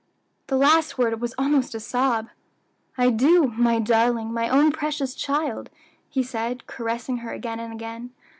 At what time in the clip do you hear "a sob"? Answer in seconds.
1.75-2.29